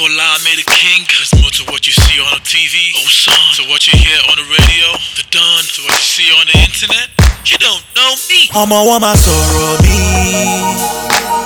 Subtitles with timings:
[0.00, 1.04] before Allah made a king.
[1.12, 2.88] There's more to what you see on the TV.
[2.96, 3.36] Oh, son.
[3.60, 4.88] To what you hear on the radio.
[5.16, 5.60] The Don.
[5.76, 7.08] To what you see on the internet.
[7.44, 8.48] You don't know me.
[8.52, 9.96] ọmọ wọn máa sọ̀rọ̀ mi.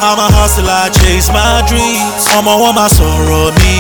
[0.07, 2.25] I'm a hustler, I chase my dreams.
[2.39, 3.77] ọmọ wọn máa sọ̀rọ̀ mi.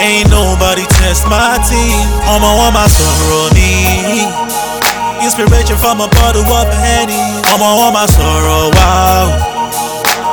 [0.00, 2.00] Ain't nobody test my team.
[2.34, 3.72] ọmọ wọn máa sọ̀rọ̀ mi.
[5.24, 7.20] Inspiration from a bottle of Henny.
[7.60, 8.90] wọn máa sọ̀rọ̀ wá.
[9.24, 9.48] o.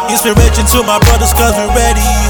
[0.10, 2.25] Inspiration to my brothers cause we ready.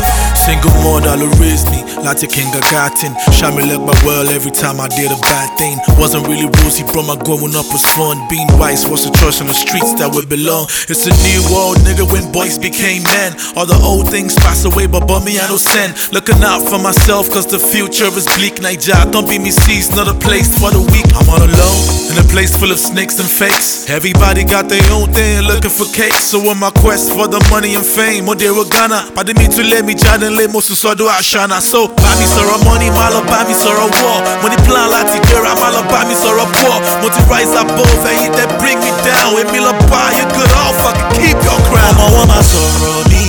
[0.46, 3.18] Single mother will raise me like a Gatin.
[3.34, 5.78] Shot me like my world every time I did a bad thing.
[5.98, 7.02] Wasn't really rosy, bro.
[7.02, 8.22] My growing up was fun.
[8.30, 10.70] Being wise was a choice on the streets that would belong.
[10.86, 13.34] It's a new world, nigga, when boys became men.
[13.58, 15.98] All the old things pass away, but by me, I no send.
[16.14, 18.62] Looking out for myself, cause the future is bleak.
[18.62, 21.10] Niger, don't be me seized, not a place for the weak.
[21.18, 23.90] I'm all alone in a place full of snakes and fakes.
[23.90, 26.32] Everybody got their own thing, looking for cakes.
[26.32, 29.10] So on my quest for the money and fame, oh, they were gonna.
[29.16, 31.62] But they need to let me jad and let most of do ashana.
[31.64, 34.20] So, buy me sorrow money, malo buy me sorrow war.
[34.44, 36.78] Money plan lati girl, malo buy me sorrow poor.
[37.00, 39.34] Money rise above and hit bring me down.
[39.36, 41.96] With me love you good all fucking keep your crown.
[41.96, 43.26] ọmọ wọn máa sọ̀rọ̀ mi.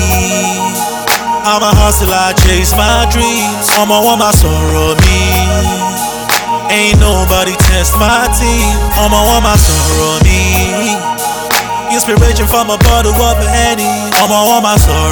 [1.47, 3.67] I'm a hustler, I chase my dreams.
[3.81, 5.19] ọmọ wọn máa sọ̀rọ̀ mi.
[6.77, 8.75] Ain't nobody test my team.
[9.05, 10.41] ọmọ wọn máa sọ̀rọ̀ mi.
[11.95, 13.91] Inspiration from a bottle of Henny.
[14.23, 15.06] ọmọ wọn máa sọ̀rọ̀.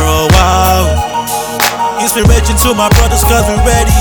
[2.05, 3.97] Inspiration to my brothers cause we ready.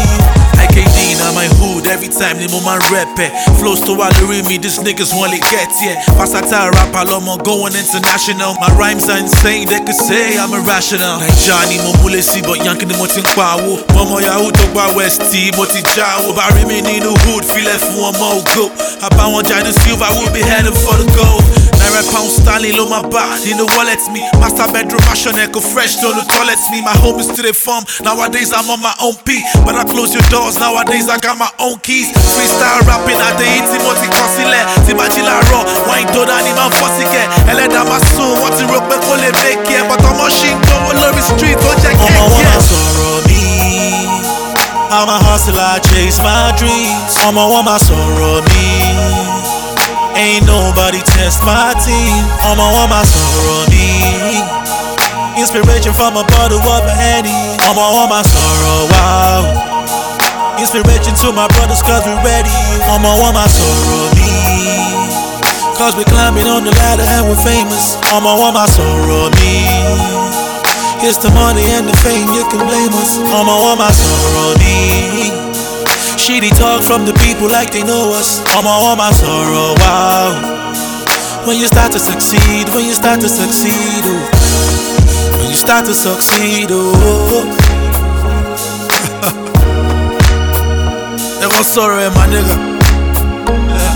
[0.59, 3.31] IKD now my hood every time the moment rap it.
[3.31, 3.55] Eh.
[3.63, 4.11] Flows to all
[4.43, 6.03] me, these niggas wanna get yeah.
[6.19, 8.59] Versatile rapper, lomo going international.
[8.59, 11.23] My rhymes are insane, they could say I'm irrational.
[11.23, 13.79] Like Johnny Momule si but yankin the motin kwawo.
[13.95, 16.35] Momo yahoo to gba West T, moti jawo.
[16.35, 18.67] But remain in the hood, feel left one more go.
[18.99, 21.39] About one giant silver, we'll be heading for the gold.
[21.79, 24.19] Naira pound sterling on my bar, in the wallet me.
[24.43, 26.83] Master bedroom fashion echo fresh to the toilets me.
[26.83, 27.87] My home is to the farm.
[28.03, 29.39] Nowadays I'm on my own P.
[29.63, 32.11] But I close your doors, nowadays I got my own keys.
[32.35, 34.61] Freestyle rapping at the Timothy Kosile.
[34.83, 37.23] Timajila raw, wine to the man fosike.
[37.47, 39.87] Eleda my soul, what to rock, but call it make yeah.
[39.87, 43.41] But I'm a all over the street, don't check ọmọ wọn sọ̀rọ̀ mi.
[44.93, 47.13] I'm a hustler, I chase my dreams.
[47.27, 49.22] ọmọ wọn sọ̀rọ̀ mi.
[50.23, 52.23] Ain't nobody test my team.
[52.49, 53.87] ọmọ wọn máa sọ̀rọ̀ mi.
[55.41, 57.35] Inspiration from a bottle of Henny.
[57.69, 59.05] ọmọ wọn máa sọ̀rọ̀ wá.
[59.39, 59.43] o.
[60.63, 62.55] Inspiration to my brothers cause we ready.
[62.93, 64.31] ọmọ wọn máa sọ̀rọ̀ mi.
[65.77, 67.85] Cause we climbing on the ladder and we're famous.
[68.15, 69.53] ọmọ wọn máa sọ̀rọ̀ mi.
[71.07, 73.11] It's the money and the fame, you can blame us.
[73.39, 75.42] Ọmọ wọn máa sọ̀rọ̀ mi.
[76.23, 78.39] Shitty talk from the people like they know us.
[78.55, 79.13] Ọmọ wọn máa my
[79.51, 79.75] wá.
[79.81, 80.31] wow.
[81.45, 84.29] When you start to succeed, when you start to succeed, oh.
[85.37, 86.79] When you start to succeed, oh.
[91.41, 92.55] They gon' sorrow my nigga.
[93.75, 93.93] Yeah.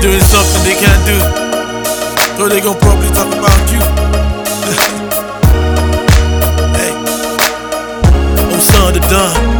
[0.00, 1.18] Doing something they can't do.
[2.38, 3.80] So they gon' probably talk about you.
[6.78, 6.92] hey.
[8.56, 9.57] Oh son, the Don.